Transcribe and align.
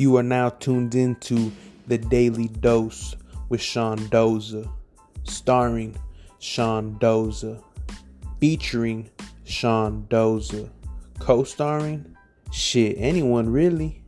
You 0.00 0.16
are 0.16 0.22
now 0.22 0.48
tuned 0.48 0.94
into 0.94 1.52
the 1.86 1.98
Daily 1.98 2.48
Doze 2.48 3.16
with 3.50 3.60
Sean 3.60 3.98
Doza, 4.08 4.66
starring 5.24 5.94
Sean 6.38 6.98
Doza, 6.98 7.62
featuring 8.40 9.10
Sean 9.44 10.06
Doza, 10.08 10.70
co 11.18 11.44
starring 11.44 12.16
shit, 12.50 12.96
anyone 12.98 13.50
really. 13.50 13.99